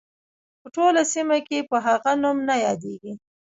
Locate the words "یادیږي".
2.65-3.13